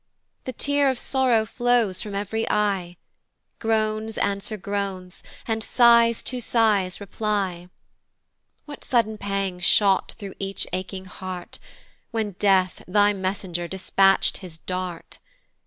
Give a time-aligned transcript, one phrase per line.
[0.45, 2.97] The tear of sorrow flows from ev'ry eye,
[3.59, 7.69] Groans answer groans, and sighs to sighs reply;
[8.65, 11.59] What sudden pangs shot thro' each aching heart,
[12.09, 15.19] When, Death, thy messenger dispatch'd his dart?